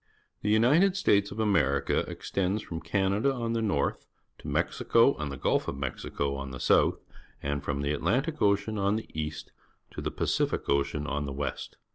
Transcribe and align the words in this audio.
—The 0.41 0.49
United 0.49 0.97
States 0.97 1.29
of 1.29 1.39
America 1.39 1.99
extends 2.09 2.63
from 2.63 2.81
Canada 2.81 3.31
on 3.31 3.53
the 3.53 3.61
north 3.61 4.07
to 4.39 4.47
Mexico 4.47 5.15
and 5.17 5.31
the 5.31 5.37
Gulf 5.37 5.67
of 5.67 5.77
Mexico 5.77 6.33
on 6.33 6.49
the 6.49 6.59
south, 6.59 6.99
and 7.43 7.63
from 7.63 7.81
the 7.83 7.91
Atlantic 7.93 8.41
Ocean 8.41 8.79
on 8.79 8.95
the 8.95 9.07
east 9.13 9.51
to 9.91 10.01
the 10.01 10.09
Pacific 10.09 10.67
Ocean 10.67 11.05
on 11.05 11.27
the 11.27 11.31
west. 11.31 11.77